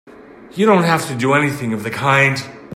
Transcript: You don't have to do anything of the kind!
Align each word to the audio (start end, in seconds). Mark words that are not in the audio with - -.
You 0.53 0.65
don't 0.65 0.81
have 0.81 1.07
to 1.09 1.15
do 1.15 1.33
anything 1.33 1.73
of 1.73 1.83
the 1.83 1.91
kind! 1.91 2.39